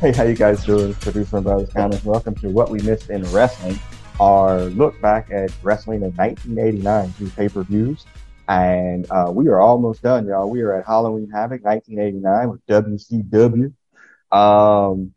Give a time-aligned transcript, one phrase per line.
[0.00, 0.94] Hey, how you guys doing?
[0.94, 2.04] Producer Brothers Comments.
[2.04, 3.80] Welcome to What We Missed in Wrestling,
[4.20, 8.06] our look back at wrestling in 1989 through pay-per-views.
[8.46, 10.48] And uh, we are almost done, y'all.
[10.48, 13.72] We are at Halloween Havoc 1989 with WCW.
[14.30, 15.14] Um,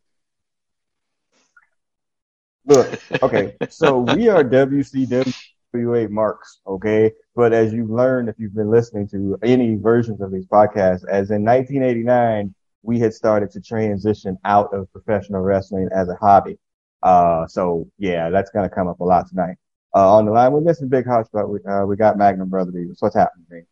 [2.65, 7.11] look, okay, so we are WCW marks, okay?
[7.35, 11.29] But as you've learned, if you've been listening to any versions of these podcasts, as
[11.29, 16.57] in 1989, we had started to transition out of professional wrestling as a hobby.
[17.03, 19.55] Uh, so yeah, that's going to come up a lot tonight.
[19.95, 21.49] Uh, on the line with this is Big Hotspot.
[21.49, 22.97] We, uh, we got Magnum Brother Beavis.
[22.99, 23.65] What's happening, man?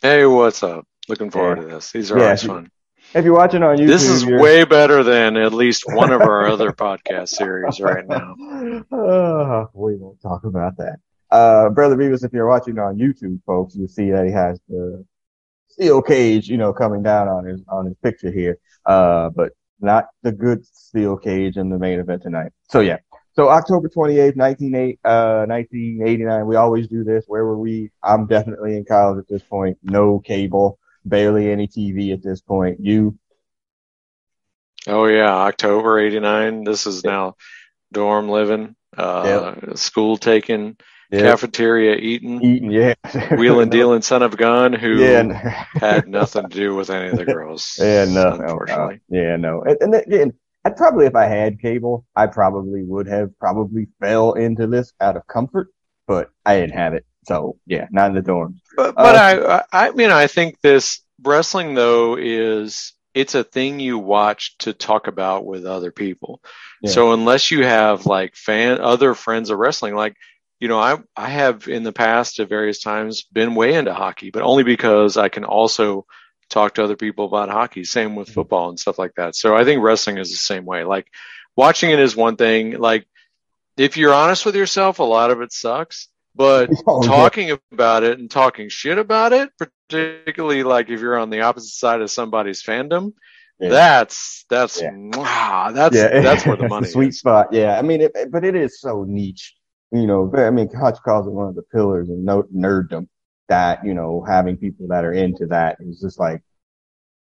[0.00, 0.86] Hey, what's up?
[1.08, 1.64] Looking forward yeah.
[1.64, 1.90] to this.
[1.92, 2.70] These are Yeah, always if you- fun.
[3.14, 6.48] If you're watching on YouTube, This is way better than at least one of our
[6.48, 8.34] other podcast series right now.
[8.92, 10.98] Uh, we won't talk about that.
[11.30, 15.04] Uh, Brother Beavis, if you're watching on YouTube, folks, you see that he has the
[15.68, 18.58] steel cage, you know, coming down on his, on his picture here.
[18.84, 22.52] Uh, but not the good steel cage in the main event tonight.
[22.68, 22.98] So yeah.
[23.34, 27.24] So October 28th, 19, uh, 1989, we always do this.
[27.26, 27.90] Where were we?
[28.02, 29.76] I'm definitely in college at this point.
[29.82, 32.80] No cable, barely any TV at this point.
[32.80, 33.18] You,
[34.86, 36.64] Oh yeah, October '89.
[36.64, 37.34] This is now
[37.92, 40.76] dorm living, uh, school taking,
[41.10, 42.94] yeah, cafeteria eating, eating, yeah.
[43.36, 45.66] wheeling dealing son of a gun who Yeah.
[45.80, 47.78] had nothing to do with any of the girls.
[47.80, 49.00] Yeah, no, unfortunately.
[49.08, 49.20] no.
[49.20, 49.62] yeah, no.
[49.62, 50.32] And, and again,
[50.64, 55.16] I'd probably, if I had cable, I probably would have probably fell into this out
[55.16, 55.68] of comfort,
[56.06, 57.04] but I didn't have it.
[57.26, 58.60] So yeah, not in the dorm.
[58.76, 63.80] But, but Uh, I, I mean, I think this wrestling though is it's a thing
[63.80, 66.40] you watch to talk about with other people.
[66.82, 66.90] Yeah.
[66.90, 70.16] So unless you have like fan, other friends of wrestling, like,
[70.60, 74.30] you know, I, I have in the past at various times been way into hockey,
[74.30, 76.06] but only because I can also
[76.48, 77.84] talk to other people about hockey.
[77.84, 78.34] Same with Mhm.
[78.34, 79.34] football and stuff like that.
[79.36, 80.84] So I think wrestling is the same way.
[80.84, 81.08] Like
[81.56, 82.78] watching it is one thing.
[82.78, 83.06] Like
[83.76, 87.08] if you're honest with yourself, a lot of it sucks, but Oh, yeah.
[87.08, 91.74] talking about it and talking shit about it, particularly like if you're on the opposite
[91.74, 93.12] side of somebody's fandom,
[93.60, 93.68] Yeah.
[93.70, 95.70] that's that's Yeah.
[95.74, 97.18] that's yeah, that's where the money sweet is.
[97.18, 97.48] spot.
[97.52, 99.54] Yeah, I mean, it, but it is so niche.
[99.92, 103.08] You know, I mean, Hutch calls it one of the pillars of no, nerddom.
[103.48, 106.42] That you know, having people that are into that is just like,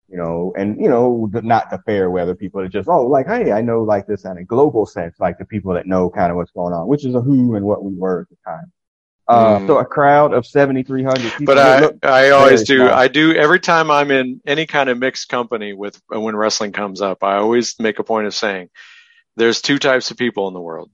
[0.09, 3.27] you know, and you know, the, not the fair weather people that just oh, like
[3.27, 6.29] hey, I know like this in a global sense, like the people that know kind
[6.29, 8.71] of what's going on, which is a who and what we were at the time.
[9.27, 9.67] Uh, Mm.
[9.67, 11.45] so a crowd of seventy three hundred people.
[11.45, 12.89] But I, Look, I always do.
[12.89, 17.01] I do every time I'm in any kind of mixed company with when wrestling comes
[17.01, 17.23] up.
[17.23, 18.69] I always make a point of saying
[19.37, 20.91] there's two types of people in the world: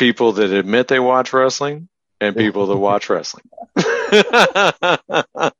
[0.00, 1.88] people that admit they watch wrestling
[2.20, 3.44] and people that watch wrestling.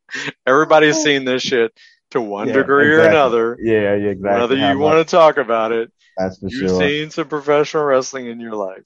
[0.46, 1.72] Everybody's seen this shit
[2.10, 3.56] to one Yeah, degree or another.
[3.60, 4.40] yeah, yeah, exactly.
[4.40, 6.80] Whether How you much- want to talk about it, that's for you've sure.
[6.80, 8.84] seen some professional wrestling in your life.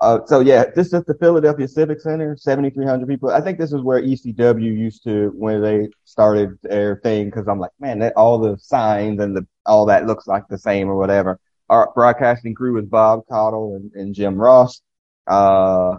[0.00, 3.30] Uh, so yeah, this is the Philadelphia Civic Center, 7,300 people.
[3.30, 7.60] I think this is where ECW used to, when they started their thing, cause I'm
[7.60, 10.96] like, man, that, all the signs and the, all that looks like the same or
[10.96, 11.38] whatever.
[11.68, 14.82] Our broadcasting crew was Bob Caudle and, and Jim Ross.
[15.26, 15.96] Uh,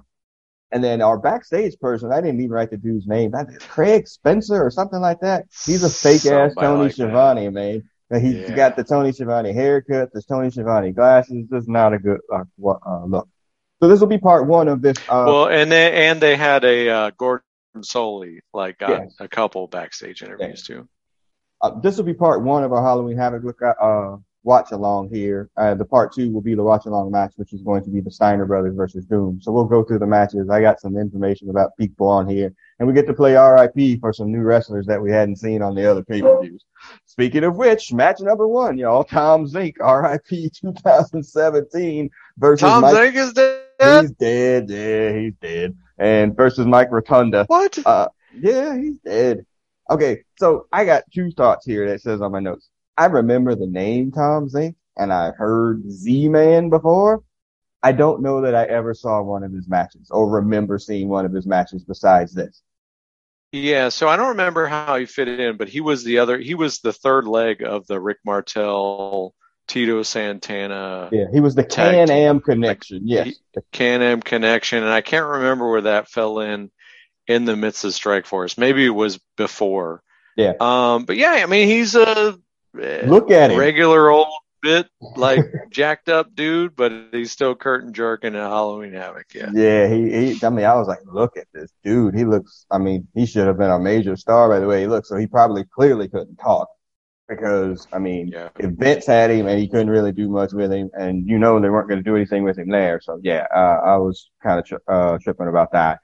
[0.71, 3.31] and then our backstage person, I didn't even write the dude's name.
[3.31, 5.45] That Craig Spencer or something like that.
[5.65, 6.95] He's a fake ass Somebody Tony like that.
[6.95, 7.83] Schiavone, man.
[8.21, 8.55] He's Yeah.
[8.55, 11.47] got the Tony Schiavone haircut, the Tony Schiavone glasses.
[11.49, 13.27] This is not a good uh, uh, look.
[13.81, 14.95] So this will be part one of this.
[15.09, 17.43] Uh, well, and they and they had a uh, Gordon
[17.79, 19.15] Solie like got Yes.
[19.19, 20.87] a couple backstage interviews too.
[21.61, 25.49] uh, this will be part one of our Halloween Havoc look uh, watch along here.
[25.57, 27.99] Uh, the part two will be the watch along match, which is going to be
[27.99, 29.39] the Steiner brothers versus Doom.
[29.41, 30.49] So we'll go through the matches.
[30.49, 34.13] I got some information about people on here, and we get to play RIP for
[34.13, 36.63] some new wrestlers that we hadn't seen on the other pay per views.
[37.05, 42.95] Speaking of which, match number one, y'all, Tom Zenk, RIP 2017 versus Tom Mike.
[42.95, 44.01] Zenk is dead.
[44.01, 44.69] He's dead.
[44.69, 45.77] Yeah, he's dead.
[45.97, 47.45] And versus Mike Rotunda.
[47.47, 47.77] What?
[47.85, 49.45] Uh, yeah, he's dead.
[49.89, 52.69] Okay, so I got two thoughts here that says on my notes.
[52.97, 57.23] I remember the name Tom Zenk, and I heard Z-Man before.
[57.83, 61.25] I don't know that I ever saw one of his matches or remember seeing one
[61.25, 62.61] of his matches besides this.
[63.51, 66.37] Yeah, so I don't remember how he fit in, but he was the other.
[66.37, 69.33] He was the third leg of the Rick Martel,
[69.67, 73.01] Tito Santana, Yeah, he was the Can-Am connection.
[73.05, 73.35] Yes.
[73.71, 76.71] Can-Am connection, and I can't remember where that fell in
[77.27, 78.57] in the midst of Strike Force.
[78.57, 80.01] Maybe it was before.
[80.35, 80.53] Yeah.
[80.59, 82.37] Um, but yeah, I mean, he's a
[82.75, 83.59] Look at him.
[83.59, 84.27] regular old
[84.61, 85.39] bit like
[85.71, 89.27] jacked up dude, but he's still curtain jerking at Halloween Havoc.
[89.33, 89.49] Yeah.
[89.53, 92.15] Yeah, he, he, I mean, I was like, look at this dude.
[92.15, 94.87] He looks, I mean, he should have been a major star by the way he
[94.87, 95.09] looks.
[95.09, 96.67] So he probably clearly couldn't talk.
[97.27, 98.49] because I mean, Yeah.
[98.59, 101.59] if Vince had him and he couldn't really do much with him, and you know
[101.59, 104.59] they weren't going to do anything with him there, so yeah, uh, I was kind
[104.59, 105.99] of tri- uh, tripping about that.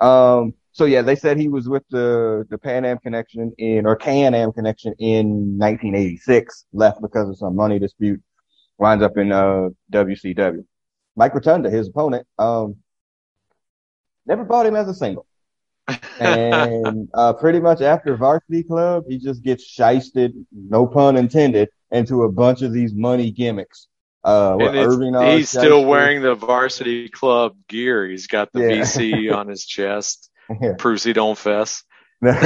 [0.00, 3.94] Um, so yeah, they said he was with the the Pan Am Connection in or
[3.94, 8.20] Can Am Connection in 1986, left because of some money dispute,
[8.76, 10.64] winds up in uh WCW.
[11.14, 12.74] Mike Rotunda, his opponent, um,
[14.26, 15.26] never bought him as a single.
[16.18, 22.24] and uh, pretty much after Varsity Club, he just gets shysted, no pun intended, into
[22.24, 23.86] a bunch of these money gimmicks.
[24.24, 24.56] Uh,
[25.36, 28.08] he's still wearing the varsity club gear.
[28.08, 28.80] He's got the Yeah.
[28.80, 30.30] VC on his chest.
[30.60, 30.72] Yeah.
[30.78, 31.84] Proves he don't fess.
[32.20, 32.36] but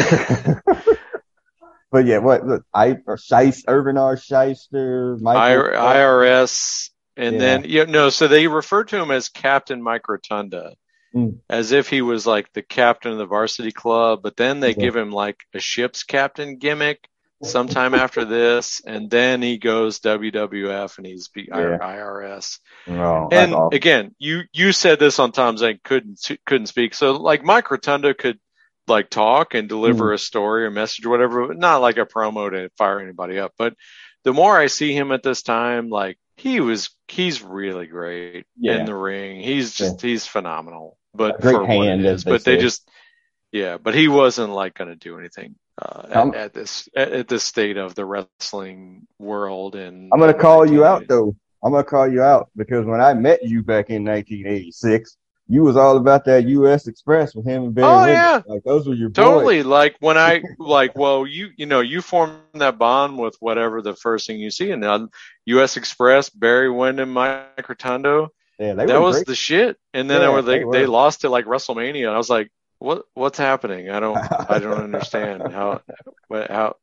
[2.04, 3.18] yeah, what look, I or
[3.66, 4.16] Irvin R.
[4.16, 7.40] Shyster, I, IRS, and Yeah.
[7.40, 10.74] then you know, so they refer to him as Captain Mike Rotunda,
[11.14, 11.38] Mm.
[11.48, 14.20] as if he was like the captain of the varsity club.
[14.22, 14.84] But then they Yeah.
[14.84, 17.08] give him like a ship's captain gimmick
[17.43, 21.79] sometime after this, and then he goes WWF and he's B- Yeah.
[21.81, 22.58] IRS.
[22.88, 26.94] Oh, And again, you you said this on Tom Zane couldn't couldn't speak.
[26.94, 28.38] So like Mike Rotunda could
[28.87, 30.14] like talk and deliver hmm.
[30.14, 33.52] a story or message or whatever, but not like a promo to fire anybody up.
[33.58, 33.75] But
[34.25, 38.79] the more I see him at this time, like he was he's really great Yeah.
[38.79, 39.41] in the ring.
[39.41, 40.96] He's just he's phenomenal.
[41.14, 42.25] But A great for hand, is.
[42.25, 42.62] they But they say.
[42.62, 42.88] just
[43.52, 47.12] yeah, but he wasn't like going to do anything uh, I'm- at, at this at,
[47.12, 49.75] at this state of the wrestling world.
[49.76, 51.34] And I'm gonna call you out though.
[51.62, 55.16] I'm gonna call you out because when I met you back in 1986,
[55.50, 56.86] you was all about that U.S.
[56.88, 58.42] Express with him and Barry Oh, yeah.
[58.46, 59.14] like those were your boys.
[59.25, 59.62] Totally.
[59.62, 63.94] Like when I like, well, you you know, you form that bond with whatever the
[63.94, 65.08] first thing you see, and then
[65.46, 65.76] U.S.
[65.76, 68.28] Express, Barry Windham, Mike Rotundo,
[68.58, 69.26] Yeah, they that was great.
[69.26, 69.78] the shit.
[69.94, 70.72] And then Yeah, they, were, they they were.
[70.72, 73.90] they lost it like WrestleMania, and I was like, what what's happening?
[73.90, 74.16] I don't
[74.50, 75.82] I don't understand how
[76.30, 76.76] how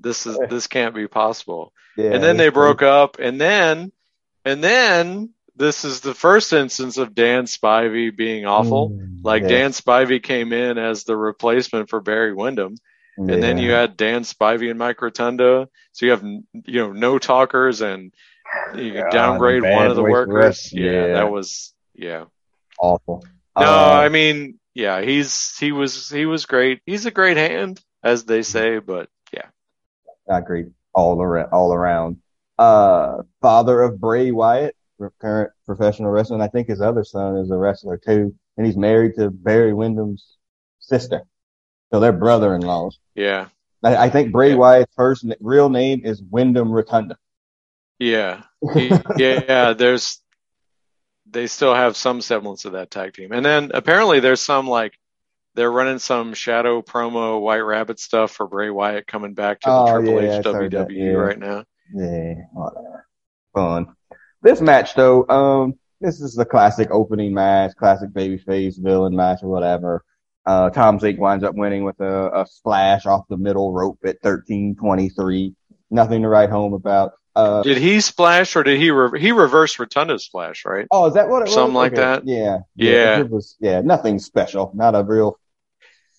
[0.00, 1.72] this is this can't be possible.
[1.96, 3.92] yeah, and then they broke up, and then
[4.44, 8.90] and then this is the first instance of Dan Spivey being awful.
[8.90, 12.76] Mm, Like yeah, Dan Spivey came in as the replacement for Barry Windham,
[13.16, 15.68] and then you had Dan Spivey and Mike Rotunda.
[15.92, 16.42] So you have you
[16.80, 18.12] know no talkers, and
[18.74, 20.72] you God, downgrade one of the workers.
[20.72, 21.06] Yeah, Yeah.
[21.14, 22.24] that was yeah.
[22.78, 23.24] awful.
[23.58, 26.80] No, Uh, I mean yeah, he's he was he was great.
[26.86, 29.46] He's a great hand, as they say, but yeah,
[30.30, 31.48] I agree all around.
[31.52, 32.18] All around.
[32.58, 34.74] Uh, father of Bray Wyatt,
[35.20, 36.34] current professional wrestler.
[36.36, 39.72] and I think his other son is a wrestler too, and he's married to Barry
[39.72, 40.36] Windham's
[40.80, 41.22] sister.
[41.92, 42.98] So they're brother-in-laws.
[43.14, 43.46] yeah,
[43.82, 44.56] I, I think Bray Yeah.
[44.56, 47.16] Wyatt's first real name is Windham Rotunda.
[47.98, 48.42] yeah,
[48.74, 49.72] He- yeah.
[49.72, 50.20] There's
[51.30, 54.94] they still have some semblance of that tag team, and then apparently there's some like
[55.54, 59.74] they're running some shadow promo White Rabbit stuff for Bray Wyatt coming back to the
[59.74, 61.10] Oh, Triple yeah, H heard that, WWE yeah.
[61.12, 61.64] right now.
[61.92, 63.06] Yeah, whatever.
[63.54, 63.86] Fun.
[64.42, 69.48] This match though, um, this is the classic opening match, classic babyface villain match or
[69.48, 70.04] whatever.
[70.46, 74.22] Uh, Tom Zenk winds up winning with a, a splash off the middle rope at
[74.22, 75.54] 13:23.
[75.90, 77.12] Nothing to write home about.
[77.38, 80.64] Uh, Did he splash or did he re- he reversed Rotunda's splash?
[80.64, 80.86] Right?
[80.90, 81.54] oh, is that what it was?
[81.54, 82.02] Something like Okay.
[82.02, 82.26] that?
[82.26, 82.58] Yeah.
[82.74, 83.20] Yeah.
[83.20, 84.72] It was, yeah, nothing special.
[84.74, 85.38] Not a real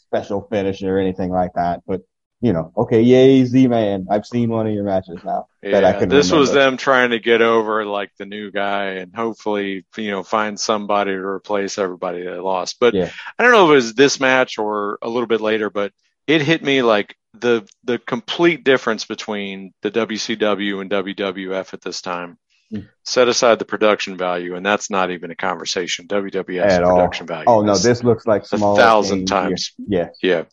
[0.07, 1.81] special finish or anything like that.
[1.85, 2.01] But,
[2.39, 4.07] you know, okay, yay, Z-Man.
[4.09, 5.47] I've seen one of your matches now.
[5.61, 9.13] that I Yeah, this was them trying to get over like the new guy and
[9.13, 12.77] hopefully, you know, find somebody to replace everybody that lost.
[12.79, 13.09] But Yeah.
[13.37, 15.91] I don't know if it was this match or a little bit later, but
[16.29, 22.01] it hit me like the the complete difference between the WCW and WWF at this
[22.01, 22.37] time.
[22.71, 22.81] Hmm.
[23.03, 26.07] Set aside the production value, and that's not even a conversation.
[26.07, 26.95] WWF's At all.
[26.97, 27.45] production value.
[27.47, 29.71] Oh no, this looks like a thousand times.
[29.89, 30.11] here.
[30.21, 30.43] Yeah.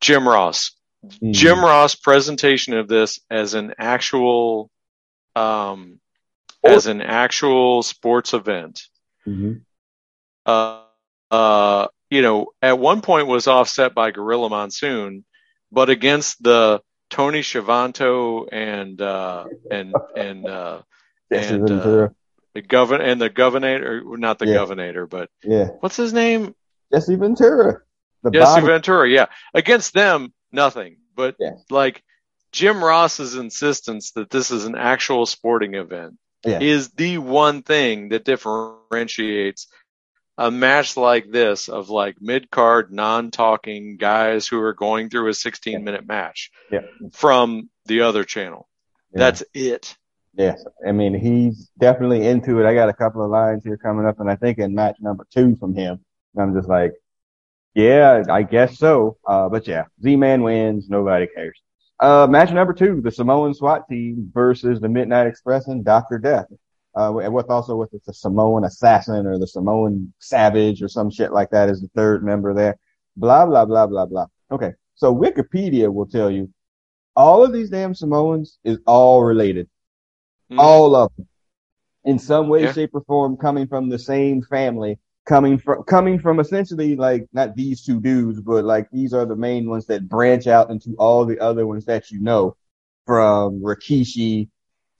[0.00, 0.72] Jim Ross.
[1.20, 1.32] Yeah.
[1.32, 4.70] Jim Ross presentation of this as an actual
[5.36, 5.98] um
[6.64, 8.82] as an actual sports event
[9.26, 9.62] Mhm.
[10.46, 10.80] uh
[11.30, 15.24] uh you know at one point was offset by Gorilla Monsoon
[15.72, 16.80] but against the
[17.10, 20.82] Tony Schiavone and uh and and uh
[21.30, 22.08] and, uh,
[22.54, 24.54] the govern and the governor not the Yeah.
[24.54, 26.54] governor but yeah, what's his name
[26.92, 27.80] Jesse Ventura.
[28.22, 28.66] The Jesse body.
[28.66, 29.26] Ventura, yeah.
[29.52, 30.98] Against them, nothing.
[31.16, 31.56] But Yeah.
[31.70, 32.02] like
[32.52, 36.14] Jim Ross's insistence that this is an actual sporting event
[36.46, 36.60] Yeah.
[36.60, 39.66] is the one thing that differentiates
[40.36, 45.28] a match like this of like mid card, non talking guys who are going through
[45.28, 46.80] a 16 minute match Yeah.
[47.12, 48.68] from the other channel.
[49.12, 49.18] Yeah.
[49.20, 49.96] That's it.
[50.36, 52.66] Yes, I mean he's definitely into it.
[52.66, 55.24] I got a couple of lines here coming up, and I think in match number
[55.32, 56.00] two from him,
[56.36, 56.92] I'm just like,
[57.74, 59.16] yeah, I guess so.
[59.26, 60.88] Uh, but yeah, Z-Man wins.
[60.88, 61.60] Nobody cares.
[62.00, 66.18] Uh, match number two, the Samoan SWAT team versus the Midnight Express and Dr.
[66.18, 66.46] Death.
[66.96, 71.50] Uh, with also with the Samoan assassin or the Samoan savage or some shit like
[71.50, 72.78] that is the third member there.
[73.16, 74.26] Blah, blah, blah, blah, blah.
[74.52, 74.72] Okay.
[74.94, 76.52] So Wikipedia will tell you
[77.16, 79.68] all of these damn Samoans is all related.
[80.50, 80.58] Mm.
[80.58, 81.28] All of them.
[82.04, 82.72] In some way, yeah.
[82.72, 87.56] shape, or form, coming from the same family, coming from coming from essentially like not
[87.56, 91.24] these two dudes, but like these are the main ones that branch out into all
[91.24, 92.56] the other ones that you know,
[93.06, 94.48] from Rikishi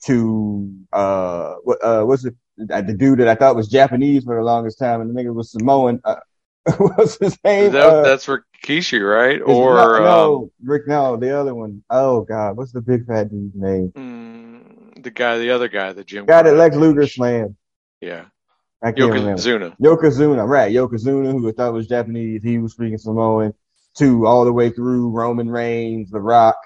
[0.05, 4.43] to uh what uh what's the the dude that I thought was Japanese for the
[4.43, 6.01] longest time, and the nigga was Samoan.
[6.03, 6.15] Uh,
[6.77, 7.73] what's his name?
[7.73, 9.41] That, uh, that's Rikishi, right?
[9.41, 10.87] Or no, no um, Rick?
[10.87, 11.83] No, the other one.
[11.89, 13.91] Oh God, what's the big fat dude's name?
[13.95, 17.55] Mm, the guy, the other guy, the Jim guy that Lex Luger slammed.
[18.01, 18.25] Yeah.
[18.81, 19.43] I can't Yokozuna.
[19.43, 19.75] remember.
[19.81, 20.71] Yokozuna, right.
[20.71, 23.53] Yokozuna, who I thought was Japanese, he was speaking Samoan,
[23.97, 26.57] to all the way through Roman Reigns, The Rock,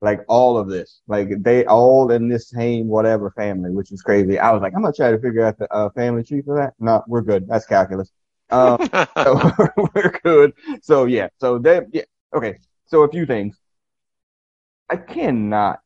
[0.00, 1.00] like all of this.
[1.06, 4.38] Like they all in this same whatever family, which is crazy.
[4.38, 6.74] I was like, I'm gonna try to figure out the uh, family tree for that.
[6.78, 7.48] No, we're good.
[7.48, 8.10] That's calculus.
[8.50, 9.52] Um, so
[9.94, 10.52] we're good.
[10.82, 11.28] So yeah.
[11.38, 12.02] So they, yeah.
[12.34, 12.58] Okay.
[12.86, 13.58] So a few things.
[14.88, 15.80] I cannot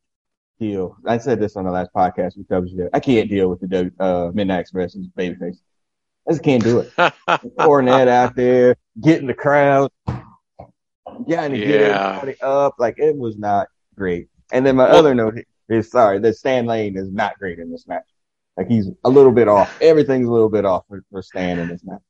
[0.59, 0.95] deal.
[1.07, 4.31] I said this on the last podcast with covered I can't deal with the uh,
[4.33, 5.57] Midnight Express's babyface.
[6.27, 6.91] I just can't do it.
[6.97, 9.91] Cornette out there, getting the crowd,
[11.27, 11.65] getting to yeah.
[11.65, 12.75] get everybody up.
[12.77, 14.27] Like it was not great.
[14.51, 17.71] And then my well, other note is sorry that Stan Lane is not great in
[17.71, 18.03] this match.
[18.57, 19.81] Like he's a little bit off.
[19.81, 22.01] Everything's a little bit off for, for Stan in this match.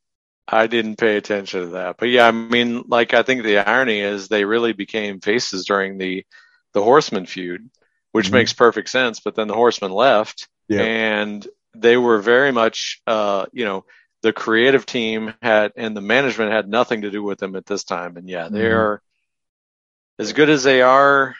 [0.48, 4.02] I didn't pay attention to that, but yeah, I mean, like I think the irony
[4.02, 6.26] is they really became faces during the
[6.74, 7.70] the Horseman feud,
[8.12, 8.36] which mm-hmm.
[8.36, 9.20] makes perfect sense.
[9.20, 10.82] But then the Horseman left, yeah.
[10.82, 13.86] and they were very much, uh, you know,
[14.24, 17.84] the creative team had and the management had nothing to do with them at this
[17.84, 18.18] time.
[18.18, 20.22] And yeah, they're mm-hmm.
[20.24, 21.36] as good as they are.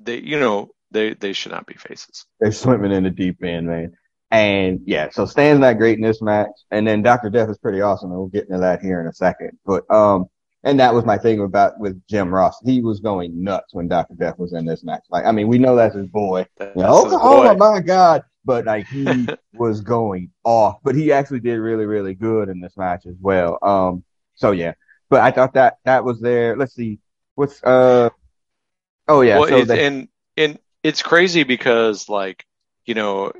[0.00, 2.26] They, you know, they they should not be faces.
[2.40, 3.92] They're swimming in the deep end, man.
[4.30, 7.80] And yeah, so Stan's not great in this match, and then Doctor Death is pretty
[7.80, 8.10] awesome.
[8.10, 9.58] And we'll get into that here in a second.
[9.64, 10.26] But um,
[10.64, 12.56] and that was my thing about with Jim Ross.
[12.64, 15.02] He was going nuts when Doctor Death was in this match.
[15.10, 16.46] Like, I mean, we know that's his boy.
[16.56, 17.48] That's you know, oh, boy.
[17.48, 18.24] oh my god!
[18.44, 20.78] but like he was going off.
[20.82, 23.58] But he actually did really, really good in this match as well.
[23.62, 24.74] Um, so yeah,
[25.08, 26.56] but I thought that that was there.
[26.56, 26.98] Let's see,
[27.34, 28.10] what's uh,
[29.08, 32.44] oh yeah, well, so they, and and it's crazy because like
[32.86, 33.32] you know,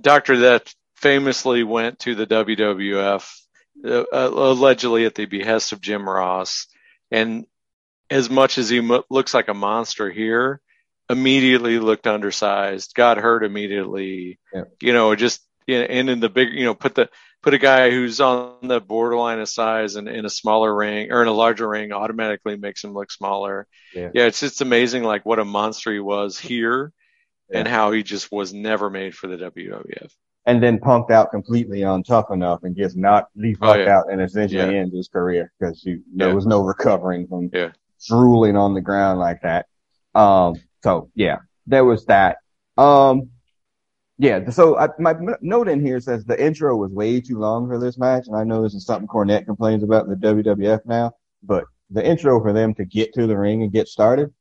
[0.00, 3.40] Doctor that famously went to the WWF
[3.84, 6.66] uh, uh, allegedly at the behest of Jim Ross,
[7.10, 7.46] and
[8.10, 10.60] as much as he mo- looks like a monster here,
[11.10, 14.38] immediately looked undersized, got hurt immediately.
[14.54, 14.64] Yeah.
[14.80, 17.10] You know, just and in the big, you know, put the
[17.46, 21.22] put a guy who's on the borderline of size and in a smaller ring or
[21.22, 23.68] in a larger ring automatically makes him look smaller.
[23.94, 26.92] Yeah, yeah it's just amazing like what a monster he was here
[27.48, 27.60] yeah.
[27.60, 30.10] and how he just was never made for the WWF.
[30.44, 33.96] And then punked out completely on tough enough and gets not leave oh, yeah.
[33.96, 34.80] out and essentially yeah.
[34.80, 35.86] ends his career because
[36.16, 37.52] there was no recovering from
[38.08, 39.66] drooling on the ground like that.
[40.16, 41.36] Um, so yeah,
[41.68, 42.38] there was that.
[42.76, 43.30] Um,
[44.18, 47.78] yeah, so I, my note in here says the intro was way too long for
[47.78, 51.12] this match, and I know this is something Cornette complains about in the WWF now,
[51.42, 54.32] but the intro for them to get to the ring and get started,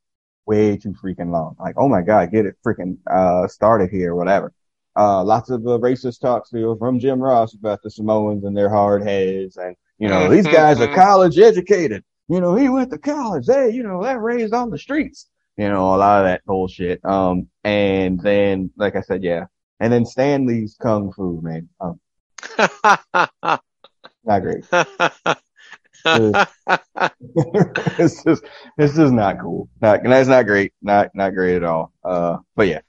[0.46, 1.56] way too freaking long.
[1.60, 4.54] Like, oh my god, get it freaking uh started here, whatever.
[4.98, 8.70] Uh, lots of uh, racist talk still from Jim Ross about the Samoans and their
[8.70, 12.04] hard heads, and you know these guys are college educated.
[12.30, 13.46] You know, he went to college.
[13.46, 15.28] Hey, you know, they're raised on the streets
[15.58, 17.04] you know, a lot of that bullshit.
[17.06, 19.46] Um, and then, like I said, yeah.
[19.80, 21.70] And then Stan Lane's Kung Fu, man.
[21.80, 22.00] Um,
[24.24, 24.66] not great.
[27.98, 28.44] it's just,
[28.78, 29.70] it's just not cool.
[29.82, 30.74] Not, that's not great.
[30.82, 31.92] Not, not great at all.
[32.04, 32.82] Uh, but yeah.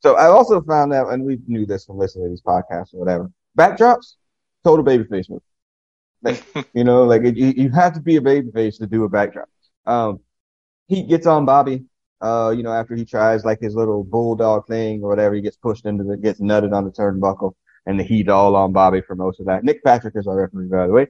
[0.00, 3.00] So I also found out, and we knew this from listening to these podcasts or
[3.00, 4.14] whatever, backdrops,
[4.62, 5.42] total babyface move.
[6.22, 9.08] Like, you know, like it, you, you have to be a babyface to do a
[9.08, 9.48] backdrop.
[9.86, 10.20] Um,
[10.88, 11.84] he gets on Bobby
[12.24, 15.56] uh, you know, after he tries like his little bulldog thing or whatever, he gets
[15.56, 17.52] pushed into the, gets nutted on the turnbuckle
[17.86, 19.62] and the heat all on Bobby for most of that.
[19.62, 21.08] Nick Patrick is our referee, by the way.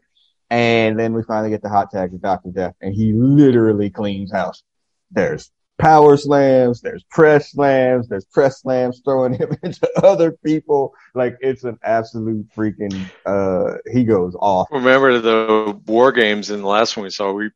[0.51, 2.51] And then we finally get the hot tag with Dr.
[2.51, 4.65] Death and he literally cleans house.
[5.13, 10.95] There's power slams, there's press slams, there's press slams throwing him into other people.
[11.15, 12.95] Like it's an absolute freaking,
[13.27, 14.69] uh, he goes off.
[14.71, 17.51] Remember the war games in the last one we saw, we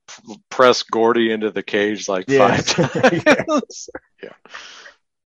[0.51, 3.91] pressed Gordy into the cage like five times.
[4.23, 4.31] yeah.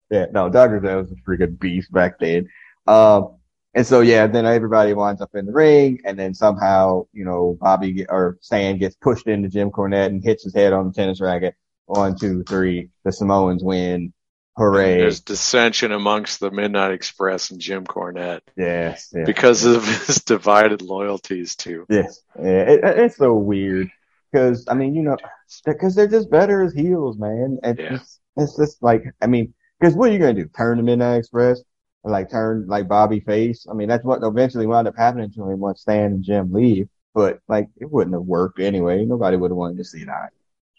[0.10, 0.82] Yeah, no, Dr.
[0.82, 2.50] Death was a freaking beast back then.
[2.86, 3.38] Um,
[3.74, 7.58] and so, yeah, then everybody winds up in the ring and then somehow, you know,
[7.62, 10.94] Bobby get, or Stan gets pushed into Jim Cornette and hits his head on the
[10.94, 12.90] tennis racket one, two, three.
[13.04, 14.14] The Samoans win.
[14.58, 14.98] Hooray!
[14.98, 18.42] There's dissension amongst the Midnight Express and Jim Cornette.
[18.58, 21.86] Yes, yes because of his divided loyalties too.
[21.90, 23.90] Yes, yeah, it, it's so weird
[24.32, 25.18] because I mean, you know,
[25.66, 27.60] because they're just better as heels, man.
[27.64, 27.96] And Yeah.
[27.96, 30.50] it's, it's just like, I mean, because what are you gonna do?
[30.56, 31.62] Turn the Midnight Express?
[32.04, 33.66] Or like turn like Bobby Face?
[33.70, 36.90] I mean, that's what eventually wound up happening to him once Stan and Jim leave.
[37.14, 39.06] But like, it wouldn't have worked anyway.
[39.06, 40.32] Nobody would have wanted to see that.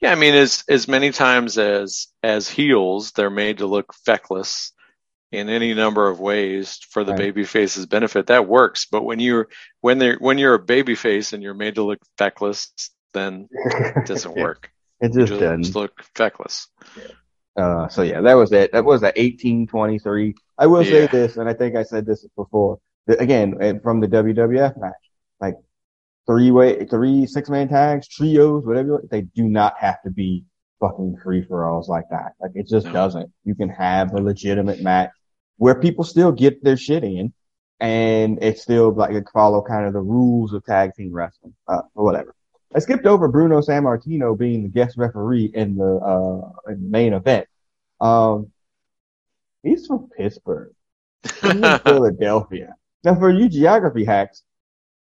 [0.03, 4.73] Yeah, I mean, as as many times as as heels, they're made to look feckless
[5.31, 7.19] in any number of ways for the Right.
[7.19, 8.27] baby face's benefit.
[8.27, 8.87] That works.
[8.91, 9.49] But when you're
[9.81, 12.73] when they're when you're a baby face and you're made to look feckless,
[13.15, 14.71] then it doesn't work.
[15.01, 15.75] It just just doesn't.
[15.75, 16.67] look feckless.
[17.57, 18.73] Uh, so yeah, that was it.
[18.73, 20.35] That was at 1823.
[20.59, 22.79] I will say this, and I think I said this before.
[23.09, 24.93] Again, from the WWF match,
[26.27, 28.87] three way, three six man tags, trios, whatever.
[28.87, 30.45] you want, They do not have to be
[30.81, 32.33] fucking free for alls like that.
[32.41, 32.93] Like it just No.
[32.93, 33.33] doesn't.
[33.45, 35.11] You can have a legitimate match
[35.59, 37.33] where people still get their shit in,
[37.81, 41.83] and it's still like it follow kind of the rules of tag team wrestling, uh,
[41.95, 42.35] or whatever.
[42.75, 47.13] I skipped over Bruno Sammartino being the guest referee in the uh in the main
[47.13, 47.47] event.
[48.01, 48.51] Um,
[49.63, 50.73] he's from Pittsburgh.
[51.23, 52.75] He's in Philadelphia.
[53.05, 54.43] Now, for you geography hacks,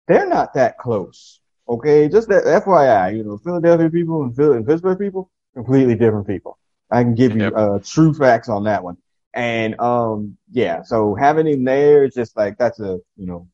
[0.09, 1.41] they're not that close.
[1.69, 6.27] Okay, just that FYI, you know, Philadelphia people and, Phil- and Pittsburgh people, completely different
[6.27, 6.59] people.
[6.91, 7.53] I can give you Yep.
[7.55, 8.97] uh, true facts on that one.
[9.35, 13.47] And um, yeah, so having him there is just like that's a you know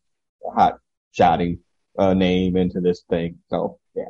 [0.55, 0.79] hot
[1.13, 1.59] shotting
[1.99, 3.39] uh, name into this thing.
[3.49, 4.05] So yeah.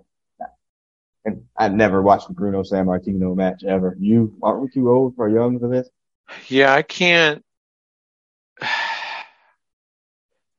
[1.25, 3.97] And I've never watched the Bruno Sammartino match ever.
[3.99, 5.89] You aren't we too old for young for this?
[6.49, 7.44] Yeah, I can't.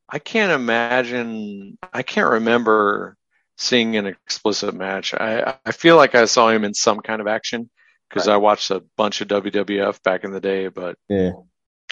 [0.08, 1.78] I can't imagine.
[1.92, 3.16] I can't remember
[3.58, 5.14] seeing an explicit match.
[5.14, 7.70] I I feel like I saw him in some kind of action
[8.09, 11.33] because I watched a bunch of WWF back in the day, but Yeah.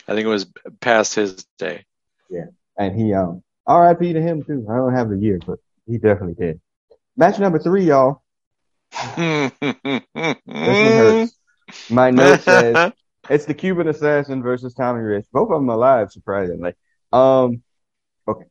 [0.07, 0.47] I think it was
[0.81, 1.85] past his day.
[2.29, 2.47] Yeah,
[2.79, 4.67] and he, um, RIP to him too.
[4.71, 6.61] I don't have the year, but he definitely did.
[7.17, 8.23] Match number three, y'all.
[8.93, 11.39] This one hurts.
[11.91, 12.93] My note says
[13.31, 15.27] it's the Cuban Assassin versus Tommy Rich.
[15.33, 16.75] Both of them alive, surprisingly.
[17.13, 17.63] Um,
[18.29, 18.45] okay.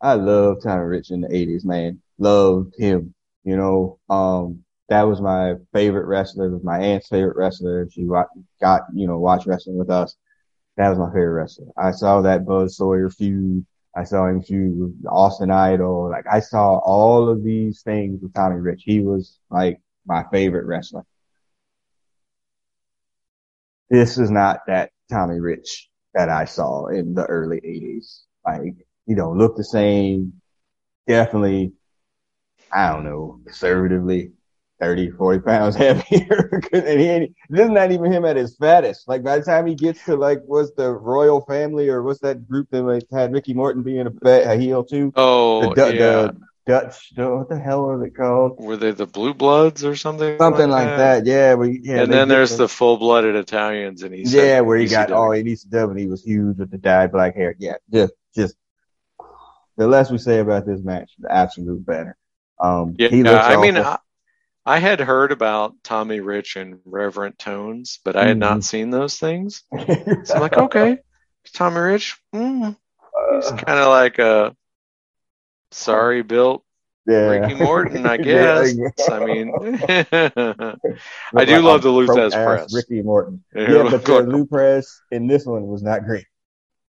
[0.00, 2.00] I love Tommy Rich in the 80s, man.
[2.18, 3.14] Loved him.
[3.44, 6.46] You know, um, that was my favorite wrestler.
[6.46, 7.88] It was my aunt's favorite wrestler.
[7.90, 10.16] She got, you know, watch wrestling with us.
[10.76, 11.66] That was my favorite wrestler.
[11.76, 13.64] I saw that Buzz Sawyer feud.
[13.94, 16.10] I saw him feud with Austin Idol.
[16.10, 18.82] Like I saw all of these things with Tommy Rich.
[18.84, 21.04] He was like my favorite wrestler.
[23.90, 28.22] This is not that Tommy Rich that I saw in the early 80s.
[28.44, 30.34] Like, you don't look the same.
[31.08, 31.72] Definitely,
[32.72, 34.32] I don't know, conservatively
[34.80, 36.60] 30, 40 pounds heavier.
[36.72, 39.08] and he ain't, this is not even him at his fattest.
[39.08, 42.48] Like by the time he gets to like, what's the royal family or what's that
[42.48, 45.12] group that like had Ricky Morton being a, fat, a heel too?
[45.16, 46.36] oh The, Du- yeah, the
[46.66, 48.58] Dutch, the- what the hell are they called?
[48.58, 50.38] were they the Blue Bloods or something?
[50.38, 51.26] Something like that.
[51.26, 51.54] Yeah.
[51.54, 52.02] We, yeah.
[52.02, 55.42] and then there's the- the full-blooded Italians, and he's yeah, where he got all he
[55.42, 57.54] needs to do, and he was huge with the dyed black hair.
[57.58, 58.56] Yeah, just, just
[59.76, 62.16] the less we say about this match, the absolute better.
[62.60, 63.76] Um, Yeah, he looks I mean.
[63.76, 63.98] I,
[64.66, 68.38] I had heard about Tommy Rich and Reverent Tones, but I had Mhm.
[68.38, 69.64] not seen those things.
[70.24, 70.98] So I'm like, okay,
[71.54, 72.76] Tommy Rich, mm,
[73.40, 74.56] he's Uh, kind of like a
[75.70, 76.64] sorry built
[77.06, 77.24] yeah.
[77.26, 78.76] Ricky Morton, I Yeah, guess.
[79.08, 79.56] I mean,
[81.36, 82.70] I do like love the Lou Thesz press.
[82.70, 83.44] Ricky Morton.
[83.66, 86.26] Yeah, Yeah, but the Lou press in this one was not great.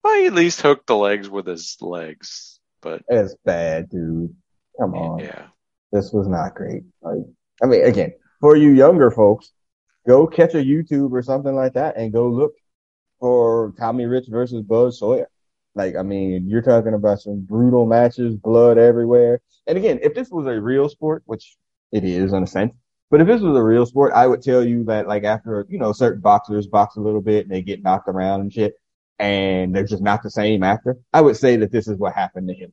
[0.03, 2.56] well, he at least hooked the legs with his legs,
[2.87, 4.35] but It's bad, dude.
[4.79, 5.18] Come on.
[5.18, 5.46] yeah,
[5.90, 6.85] this was not great.
[7.03, 7.18] Like,
[7.62, 9.53] I mean, again, for you younger folks,
[10.07, 12.53] go catch a YouTube or something like that and go look
[13.18, 15.29] for Tommy Rich versus Buzz Sawyer.
[15.75, 19.40] Like, I mean, you're talking about some brutal matches, blood everywhere.
[19.66, 21.57] And again, if this was a real sport, which
[21.92, 22.72] it is in a sense,
[23.11, 25.79] but if this was a real sport, I would tell you that like after, you
[25.79, 28.75] know, certain boxers box a little bit and they get knocked around and shit
[29.18, 32.48] and they're just not the same after, I would say that this is what happened
[32.48, 32.72] to him.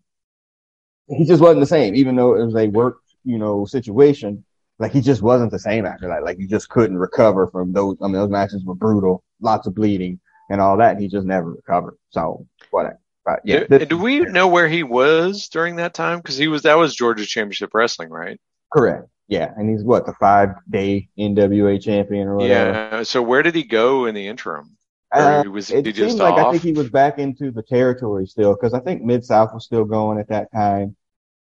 [1.08, 4.44] He just wasn't the same, even though it was a work, you know, situation.
[4.80, 6.24] Like he just wasn't the same after that.
[6.24, 7.98] Like he just couldn't recover from those.
[8.02, 10.94] I mean, those matches were brutal, lots of bleeding and all that.
[10.94, 11.98] And he just never recovered.
[12.10, 13.00] So whatever.
[13.26, 16.18] But yeah, do, this- do we know where he was during that time?
[16.20, 18.40] Because he was that was Georgia Championship Wrestling, right?
[18.74, 19.08] correct.
[19.30, 22.72] Yeah, and he's what the five day NWA champion or whatever.
[22.98, 23.04] Yeah.
[23.04, 24.76] So where did he go in the interim?
[25.14, 26.48] Uh, was it he just seems like off?
[26.48, 29.64] I think he was back into the territory still because I think Mid South was
[29.64, 30.96] still going at that time.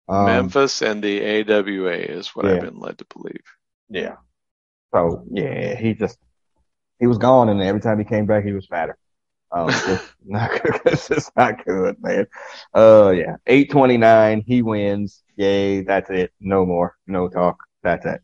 [0.10, 2.53] Um, Memphis and the AWA is what yeah.
[2.55, 3.43] I've been led to believe.
[3.89, 4.15] Yeah.
[4.93, 6.17] So yeah, he just
[6.99, 8.97] he was gone, and every time he came back, he was fatter.
[9.53, 10.81] Um, just not good.
[10.86, 12.27] It's not good, man.
[12.73, 14.43] Uh, yeah, eight twenty nine.
[14.45, 15.23] He wins.
[15.38, 15.81] Yay!
[15.81, 16.34] That's it.
[16.41, 16.97] No more.
[17.07, 17.57] No talk.
[17.84, 18.21] That's it.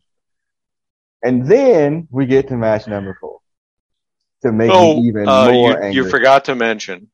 [1.22, 3.40] And then we get to match number four
[4.42, 6.04] to make Oh, me even uh, more you, angry.
[6.04, 7.08] you forgot to mention,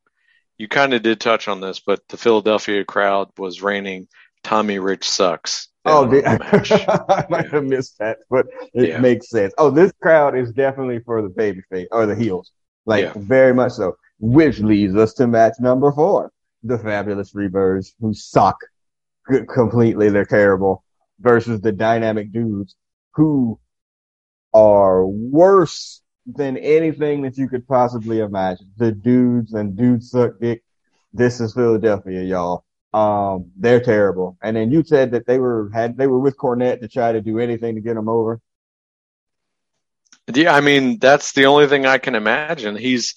[0.57, 4.07] you kind of did touch on this, but the Philadelphia crowd was raining
[4.43, 5.69] Tommy Rich sucks.
[5.85, 7.05] Oh, down did, on the.
[7.09, 8.99] I might have missed that, but it Yeah.
[8.99, 9.53] makes sense.
[9.57, 12.51] Oh, this crowd is definitely for the baby face or the heels,
[12.85, 13.13] like Yeah.
[13.15, 13.97] very much so.
[14.19, 16.31] Which leads us to match number four:
[16.63, 18.57] the Fabulous Freebirds, who suck
[19.53, 20.09] completely.
[20.09, 20.83] They're terrible
[21.19, 22.75] versus the Dynamic Dudes,
[23.13, 23.59] who
[24.53, 28.71] are worse than anything that you could possibly imagine.
[28.77, 30.63] The dudes and dudes suck dick.
[31.13, 32.65] This is Philadelphia, y'all.
[32.93, 34.37] Um, they're terrible.
[34.41, 37.21] And then you said that they were had they were with Cornette to try to
[37.21, 38.41] do anything to get him over.
[40.33, 42.75] Yeah, I mean that's the only thing I can imagine.
[42.75, 43.15] He's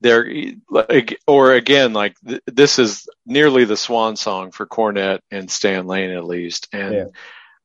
[0.00, 0.26] there,
[0.70, 5.86] like, or again, like th- this is nearly the swan song for Cornette and Stan
[5.86, 7.04] Lane at least, and Yeah.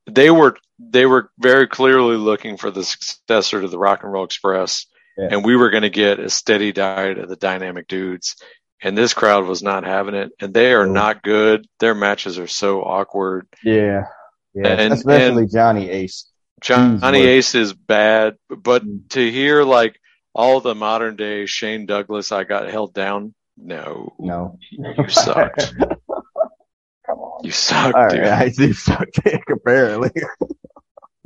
[0.10, 4.26] They were they were very clearly looking for the successor to the Rock and Roll
[4.26, 4.86] Express,
[5.18, 5.30] Yeah.
[5.32, 8.36] and we were going to get a steady diet of the dynamic dudes.
[8.82, 10.92] And this crowd was not having it, and they are No.
[10.94, 11.66] not good.
[11.80, 13.48] Their matches are so awkward.
[13.64, 14.04] Yeah.
[14.54, 14.68] Yeah.
[14.68, 16.30] And- Especially Johnny Ace.
[16.62, 17.22] Johnny.
[17.22, 19.10] Ace is bad, but Mm.
[19.12, 19.98] to hear like
[20.34, 23.34] all the modern day Shane Douglas, I got held down.
[23.58, 24.58] No, No.
[24.72, 25.74] you sucked.
[27.44, 28.20] You suck, All dude.
[28.22, 30.12] right, I do suck dick apparently.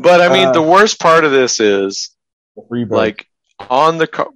[0.02, 2.16] But I mean, Uh, the worst part of this is
[2.70, 3.28] like
[3.70, 4.30] on the car.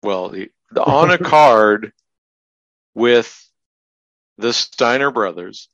[0.00, 1.92] Well, the, the on a card
[2.94, 3.36] with
[4.36, 5.68] the Steiner brothers,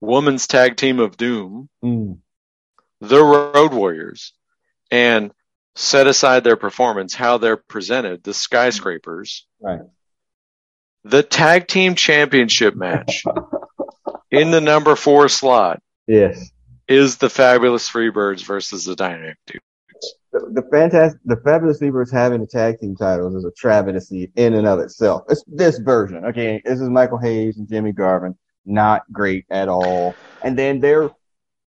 [0.00, 2.18] women's tag team of doom, Mm.
[3.00, 4.34] the Road Warriors,
[4.92, 5.32] and
[5.74, 9.80] set aside their performance, how they're presented, the skyscrapers, Right.
[11.02, 13.24] the tag team championship match
[14.30, 16.50] in the number four slot Yes.
[16.88, 19.60] is the fabulous Freebirds versus the Dynamic Dude.
[20.32, 24.54] The, the fantastic, the Fabulous Freebirds having the tag team titles is a travesty in
[24.54, 25.22] and of itself.
[25.28, 26.24] It's this version.
[26.26, 26.62] Okay.
[26.64, 28.36] This is Michael Hayes and Jimmy Garvin.
[28.64, 30.14] Not great at all.
[30.44, 31.10] And then they're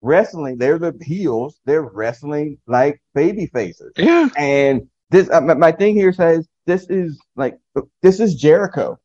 [0.01, 0.57] wrestling.
[0.59, 1.59] They're the heels.
[1.65, 3.91] They're wrestling like baby faces.
[3.97, 4.29] Yeah.
[4.37, 7.57] And this, uh, my, my thing here says this is like,
[8.03, 8.99] this is Jericho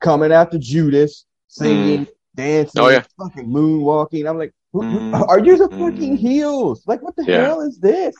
[0.00, 3.02] coming after Judas, singing, dancing, Oh, yeah.
[3.18, 4.28] fucking moonwalking.
[4.28, 5.28] I'm like, who, who- Mm.
[5.28, 6.18] are you the fucking Mm.
[6.18, 6.82] heels?
[6.86, 7.44] Like, what the Yeah.
[7.44, 8.14] hell is this?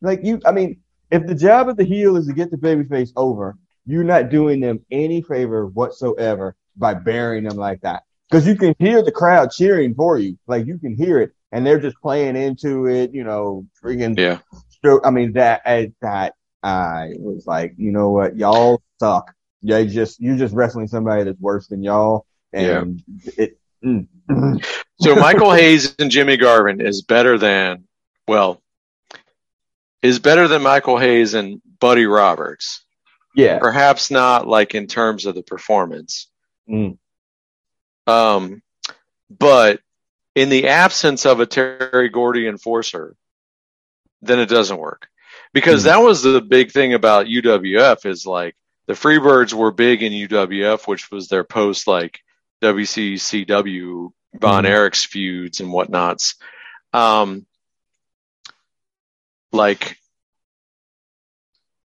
[0.00, 3.10] Like, you, I mean, if the job of the heel is to get the babyface
[3.16, 8.04] over, you're not doing them any favor whatsoever by burying them like that.
[8.30, 10.38] Cause you can hear the crowd cheering for you.
[10.46, 14.38] Like, you can hear it and they're just playing into it, you know, freaking Yeah.
[15.04, 18.36] I mean, that, I- that, I was like, you know what?
[18.36, 19.34] Y'all suck.
[19.62, 22.24] Yeah, just, you're just wrestling somebody that's worse than y'all.
[22.52, 23.02] And
[23.36, 24.64] it, mm, mm.
[25.00, 27.84] So Michael Hayes and Jimmy Garvin is better than,
[28.28, 28.60] well,
[30.02, 32.84] is better than Michael Hayes and Buddy Roberts.
[33.34, 33.58] yeah.
[33.58, 36.28] Perhaps not like in terms of the performance.
[36.68, 36.98] Mm.
[38.06, 38.62] Um,
[39.30, 39.80] but
[40.34, 43.14] in the absence of a Terry Gordy enforcer,
[44.22, 45.08] then it doesn't work.
[45.52, 45.84] Because Mm.
[45.86, 48.54] that was the big thing about UWF is like
[48.86, 52.20] the Freebirds were big in UWF, which was their post like
[52.62, 54.68] WCCW, Von Mhm.
[54.68, 56.34] Erich's feuds and whatnots.
[56.92, 57.46] Um,
[59.52, 59.96] like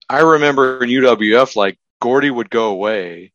[0.10, 3.32] I remember in UWF, like Gordy would go away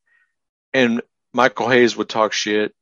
[0.73, 2.75] and Michael Hayes would talk shit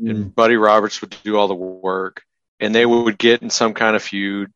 [0.00, 0.10] Mm.
[0.10, 2.22] and Buddy Roberts would do all the work
[2.60, 4.52] and they would get in some kind of feud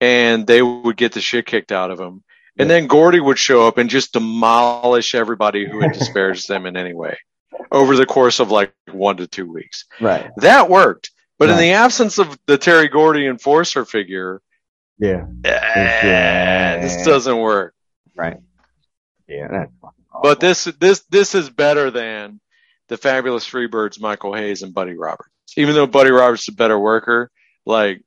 [0.00, 2.22] and they would get the shit kicked out of them.
[2.58, 6.76] And then Gordy would show up and just demolish everybody who had disparaged them in
[6.76, 7.18] any way
[7.70, 9.84] over the course of like one to two weeks.
[10.00, 10.30] Right.
[10.38, 11.10] That worked.
[11.38, 14.40] But in the absence of the Terry Gordy enforcer figure,
[14.98, 15.26] Yeah.
[15.44, 17.74] eh, this doesn't work.
[18.16, 18.38] Right.
[19.28, 19.48] Yeah.
[19.50, 20.20] That's awful.
[20.22, 22.40] But this this this is better than
[22.88, 25.28] the fabulous Freebirds, Michael Hayes and Buddy Roberts.
[25.58, 27.30] Even though Buddy Roberts is a better worker,
[27.66, 28.02] like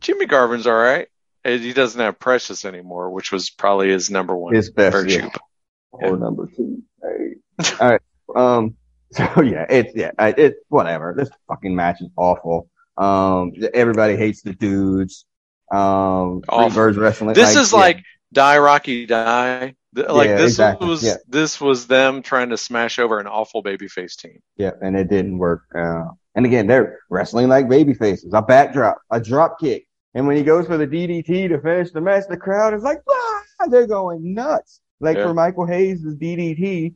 [0.00, 1.08] Jimmy Garvin's all right.
[1.44, 5.22] He doesn't have Precious anymore, which was probably his number one his best virtue.
[5.22, 6.08] yeah.
[6.08, 6.82] or number two.
[7.02, 7.34] Hey.
[7.80, 8.00] All right.
[8.34, 8.76] Um.
[9.12, 11.14] So yeah, it's yeah, it's whatever.
[11.16, 12.68] This fucking match is awful.
[12.98, 13.52] Um.
[13.72, 15.24] Everybody hates the dudes.
[15.70, 16.42] Um.
[16.42, 17.34] Freebirds wrestling.
[17.34, 17.78] This is yeah.
[17.78, 19.74] like Die Rocky Die.
[19.94, 20.88] Like Yeah, this exactly.
[20.88, 21.16] was Yeah.
[21.28, 24.40] this was them trying to smash over an awful babyface team.
[24.56, 25.62] Yeah, and it didn't work.
[25.74, 28.34] Uh, and again, they're wrestling like baby faces.
[28.34, 32.00] A backdrop, a drop kick, And when he goes for the DDT to finish the
[32.00, 34.80] match, the crowd is like, ah, they're going nuts.
[35.00, 36.94] Like for Michael Hayes' DDT,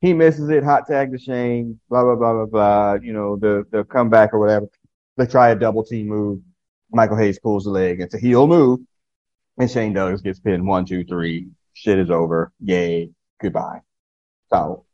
[0.00, 2.94] he misses it, hot tag to Shane, blah, blah, blah, blah, blah.
[3.02, 4.66] You know, the, the comeback or whatever.
[5.16, 6.40] They try a double team move.
[6.92, 8.00] Michael Hayes pulls the leg.
[8.00, 8.80] It's a heel move.
[9.58, 11.48] And Shane Douglas gets pinned one, two, three.
[11.72, 12.52] Shit is over.
[12.60, 13.10] Yay.
[13.40, 13.80] Goodbye.
[14.50, 14.84] So,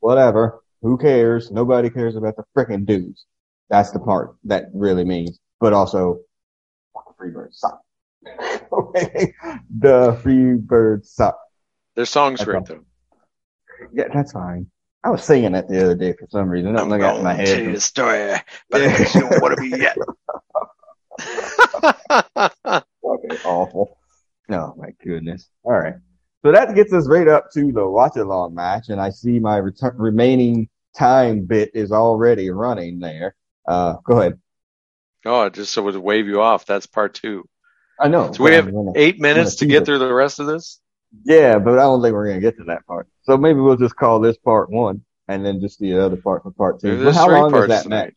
[0.00, 0.62] whatever.
[0.82, 1.50] Who cares?
[1.50, 3.26] Nobody cares about the frickin' dudes.
[3.70, 5.40] That's the part that really means.
[5.60, 6.20] But also,
[7.18, 7.80] Freebirds suck.
[8.72, 9.32] okay?
[9.78, 11.38] The Freebirds suck.
[11.94, 12.64] Their song's That's great all.
[12.64, 12.84] though.
[13.92, 14.66] Yeah, that's fine.
[15.02, 16.76] I was singing that the other day for some reason.
[16.78, 17.76] I'm looking at my tell you head.
[17.76, 18.34] the story,
[18.70, 18.98] but Yeah.
[19.14, 19.96] you don't want to be yet.
[23.06, 23.98] Okay, awful.
[24.50, 25.48] Oh my goodness.
[25.62, 25.94] All right.
[26.44, 29.56] So that gets us right up to the watch along match, and I see my
[29.58, 33.34] return, remaining time bit is already running there.
[33.66, 34.38] Uh, go ahead.
[35.24, 37.44] oh, just so to wave you off, that's part two.
[38.00, 38.32] I know.
[38.32, 39.86] So we have eight minutes to get it.
[39.86, 40.80] through the rest of this.
[41.24, 43.08] Yeah, but I don't think we're gonna get to that part.
[43.22, 46.50] So maybe we'll just call this part one, and then just the other part for
[46.50, 46.96] part two.
[46.96, 48.14] There's how long is that match?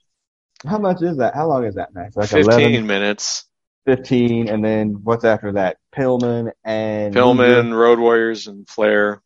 [0.65, 1.36] How much is that?
[1.36, 2.13] How long is that match?
[2.15, 3.45] Like 15 11, minutes.
[3.86, 5.77] 15, and then what's after that?
[5.95, 9.21] Pillman and Pillman, Road Warriors, and Flair,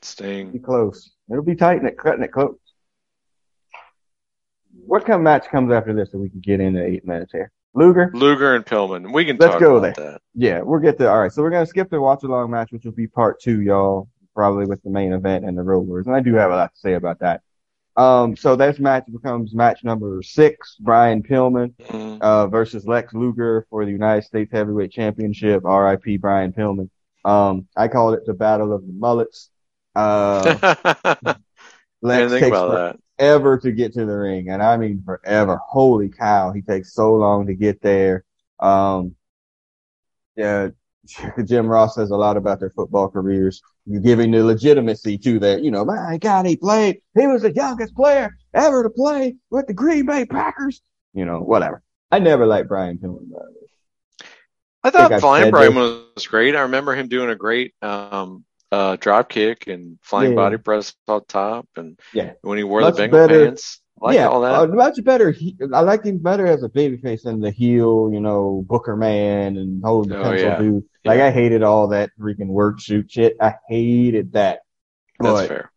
[0.00, 0.50] Sting.
[0.50, 1.12] Be close.
[1.30, 2.56] It'll be tight and it cutting it close.
[4.84, 7.52] What kind of match comes after this that we can get into eight minutes here?
[7.74, 8.10] Luger?
[8.14, 9.12] Luger and Pillman.
[9.12, 10.12] We can Let's talk go about there.
[10.12, 10.20] that.
[10.34, 11.10] Yeah, we'll get there.
[11.10, 13.60] All right, so we're gonna skip the watch along match, which will be part two,
[13.62, 16.06] y'all, probably with the main event and the Road Warriors.
[16.06, 17.40] And I do have a lot to say about that.
[17.96, 22.20] Um, so this match becomes match number six, Brian Pillman, Mhm.
[22.22, 25.64] uh, versus Lex Luger for the United States Heavyweight Championship.
[25.66, 26.16] R.I.P.
[26.16, 26.88] Brian Pillman.
[27.24, 29.50] Um, I called it the Battle of the Mullets.
[29.94, 30.54] Uh,
[32.02, 32.96] Lex takes about that.
[33.22, 35.60] Forever to get to the ring, and I mean forever.
[35.68, 38.24] Holy cow, he takes so long to get there.
[38.58, 39.14] Um,
[40.36, 40.70] yeah,
[41.44, 45.62] Jim Ross says a lot about their football careers, You're giving the legitimacy to that.
[45.62, 47.00] you know, my God, he played.
[47.16, 50.82] He was the youngest player ever to play with the Green Bay Packers.
[51.14, 51.82] You know, whatever.
[52.10, 53.30] I never liked Brian Pillman.
[53.30, 54.26] by.
[54.84, 56.56] I thought Flying Brian was great.
[56.56, 60.36] I remember him doing a great um, uh, drop kick and flying Yeah.
[60.36, 62.32] body press off top, and Yeah.
[62.42, 63.44] when he wore Much the Bengal better.
[63.46, 64.54] pants, like yeah, all that.
[64.54, 65.30] uh, much better.
[65.30, 69.56] He, I liked him better as a babyface than the heel, you know, Booker man
[69.58, 70.58] and holding the Oh, pencil yeah.
[70.58, 70.84] dude.
[71.04, 71.26] Like Yeah.
[71.26, 73.36] I hated all that freaking work shoot shit.
[73.40, 74.60] I hated that.
[75.20, 75.70] That's But fair.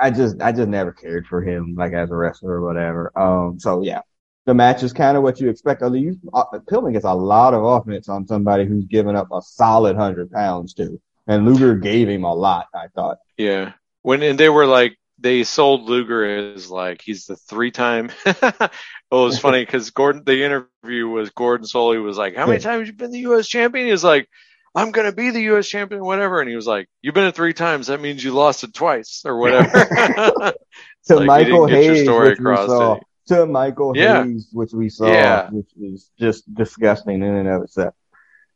[0.00, 3.12] I just, I just never cared for him, like as a wrestler or whatever.
[3.16, 4.00] Um, so yeah,
[4.46, 5.82] the match is kind of what you expect.
[5.82, 9.40] Although you, uh, Pillman gets a lot of offense on somebody who's given up a
[9.42, 12.66] solid hundred pounds to, and Luger gave him a lot.
[12.74, 13.18] I thought.
[13.36, 13.72] Yeah.
[14.02, 18.10] When and they were like they sold Luger as like he's the three time.
[18.26, 18.70] oh, it
[19.10, 20.24] was funny because Gordon.
[20.24, 23.46] The interview was Gordon Solie was like, "How many times you been the U.S.
[23.46, 24.28] champion?" He was like,
[24.74, 25.68] "I'm gonna be the U.S.
[25.68, 27.86] champion, whatever." And he was like, "You've been it three times.
[27.86, 30.52] That means you lost it twice or whatever."
[31.06, 32.98] To like, Michael Hayes, which we saw.
[33.26, 34.24] To Michael Yeah.
[34.24, 35.50] Hayes, which we saw, Yeah.
[35.50, 37.94] which is just disgusting in and of itself.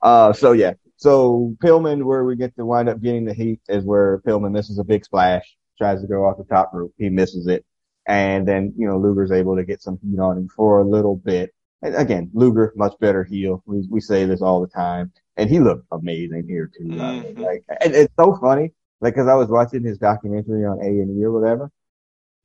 [0.01, 0.75] Uh, so yeah.
[0.97, 4.79] So Pillman, where we get to wind up getting the heat is where Pillman misses
[4.79, 7.65] a big splash, tries to go off the top rope, he misses it,
[8.07, 11.17] and then you know Luger's able to get some heat on him for a little
[11.17, 11.53] bit.
[11.83, 13.63] And again, Luger much better heel.
[13.67, 16.85] We we say this all the time, and he looked amazing here too.
[16.85, 17.39] Mhm.
[17.39, 21.19] Like, and it's so funny, like because I was watching his documentary on A and
[21.21, 21.71] E or whatever.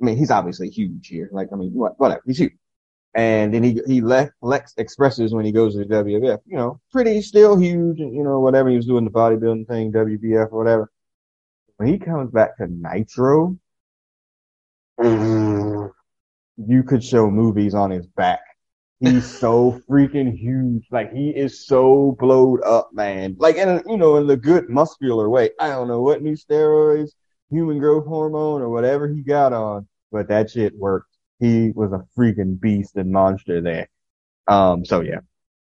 [0.01, 1.29] I mean, he's obviously huge here.
[1.31, 2.53] Like, I mean, whatever, he's huge.
[3.13, 6.79] And then he he left Lex expresses when he goes to the WWF, you know,
[6.91, 10.57] pretty still huge, and you know, whatever he was doing the bodybuilding thing, WBF or
[10.57, 10.91] whatever.
[11.75, 13.57] When he comes back to Nitro,
[14.99, 15.87] mm-hmm.
[16.57, 18.41] you could show movies on his back.
[19.01, 20.85] He's so freaking huge.
[20.89, 23.35] Like he is so blowed up, man.
[23.39, 25.49] Like in a, you know, in the good muscular way.
[25.59, 27.09] I don't know what new steroids,
[27.49, 31.10] human growth hormone, or whatever he got on, but that shit worked.
[31.41, 33.89] He was a freaking beast and monster there.
[34.47, 35.19] Um, so yeah.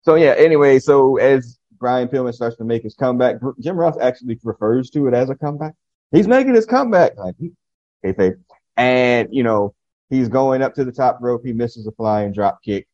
[0.03, 4.39] So yeah, anyway, so as Brian Pillman starts to make his comeback, Jim Ross actually
[4.43, 5.73] refers to it as a comeback.
[6.11, 7.17] He's making his comeback.
[7.17, 7.35] Like.
[8.77, 9.73] And, you know,
[10.09, 11.41] he's going up to the top rope.
[11.43, 12.87] He misses a flying drop kick.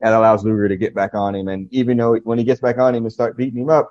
[0.00, 1.48] That allows Luger to get back on him.
[1.48, 3.90] And even though when he gets back on him and start beating him up,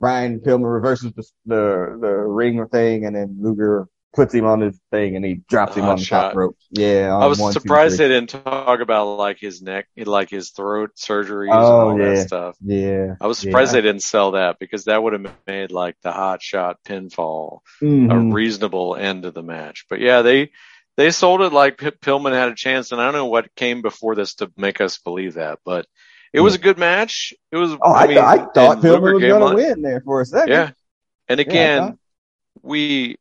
[0.00, 4.78] Brian Pillman reverses the, the, the ring thing and then Luger puts him on his
[4.90, 6.36] thing and he drops him Hot on the top shot.
[6.36, 6.56] rope.
[6.70, 7.14] Yeah.
[7.14, 8.08] I was one, surprised three.
[8.08, 12.14] they didn't talk about like his neck, like his throat surgeries Oh, and all yeah.
[12.14, 12.56] that stuff.
[12.64, 13.16] Yeah.
[13.20, 13.80] I was surprised Yeah.
[13.82, 18.10] they didn't sell that because that would have made like the hot shot pinfall Mhm.
[18.10, 19.84] a reasonable end of the match.
[19.90, 20.50] But yeah, they
[20.96, 23.82] they sold it like P- Pillman had a chance, and I don't know what came
[23.82, 25.86] before this to make us believe that, but
[26.32, 27.34] It was a good match.
[27.52, 27.72] It was.
[27.72, 30.48] Oh, I, I, mean, I thought Pillman was going to win there for a second.
[30.48, 30.70] Yeah,
[31.28, 31.98] and again,
[32.62, 33.16] we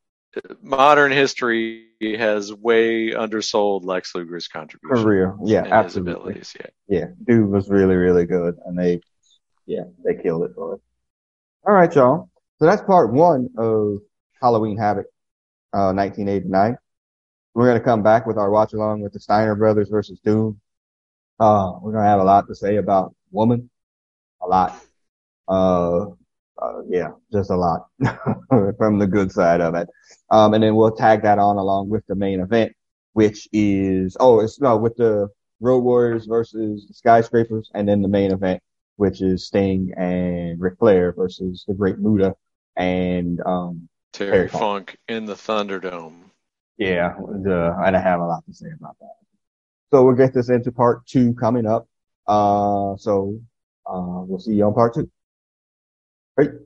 [0.62, 5.04] modern history has way undersold Lex Luger's contribution.
[5.04, 5.36] career.
[5.43, 6.41] Yeah, absolutely.
[6.60, 6.67] Yeah.
[6.88, 9.02] Yeah, dude was really, really good, and they,
[9.65, 10.80] yeah, they killed it for us.
[11.67, 12.30] All right, y'all.
[12.60, 14.00] So that's part one of
[14.41, 15.08] Halloween Havoc,
[15.74, 16.78] uh, 1989.
[17.54, 20.60] We're gonna come back with our watch along with the Steiner Brothers versus Doom.
[21.39, 23.69] Uh, we're gonna have a lot to say about Woman,
[24.41, 24.80] a lot.
[25.48, 26.06] Uh,
[26.62, 27.88] uh yeah, just a lot
[28.78, 29.88] from the good side of it.
[30.32, 32.74] Um, and then we'll tag that on along with the main event,
[33.13, 38.08] which is oh, it's no with the Road Warriors versus the Skyscrapers, and then the
[38.08, 38.62] main event,
[38.98, 42.36] which is Sting and Ric Flair versus the Great Muta
[42.76, 44.62] and um Terry Terry Funk.
[44.62, 46.15] Funk in the Thunderdome.
[46.78, 49.15] yeah, the, and I have a lot to say about that.
[49.91, 51.88] So we'll get this into part two coming up.
[52.28, 53.39] Uh, so
[53.86, 55.10] uh, we'll see you on part two.
[56.38, 56.64] Great.